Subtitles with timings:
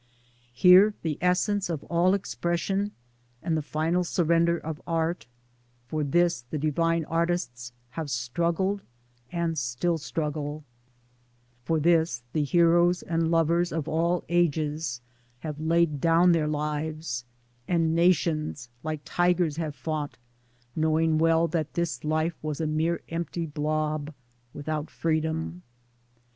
[0.55, 2.91] Here the essence of all expression,
[3.43, 5.27] and the final surrender of Art—
[5.89, 8.81] for this the divine Artists have struggled
[9.31, 15.01] and still struggle; io Towards Democracy For this the heroes and lovers of all ages
[15.41, 17.23] have laid down their lives;
[17.67, 20.17] and nations like tigers have fought,
[20.75, 24.11] knowing well that this life was a mere empty blob
[24.51, 25.61] without Freedom.